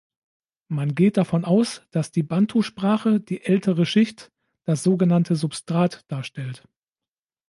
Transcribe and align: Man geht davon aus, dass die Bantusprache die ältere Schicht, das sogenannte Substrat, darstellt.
Man 0.67 0.95
geht 0.95 1.17
davon 1.17 1.45
aus, 1.45 1.83
dass 1.91 2.11
die 2.11 2.23
Bantusprache 2.23 3.19
die 3.19 3.45
ältere 3.45 3.85
Schicht, 3.85 4.31
das 4.65 4.81
sogenannte 4.81 5.35
Substrat, 5.35 6.05
darstellt. 6.11 6.63